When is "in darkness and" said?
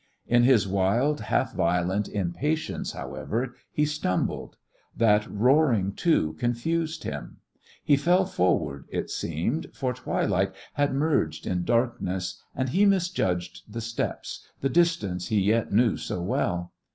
11.45-12.69